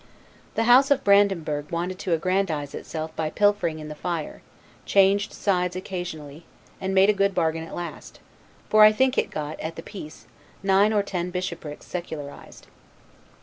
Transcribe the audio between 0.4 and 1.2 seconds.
The House of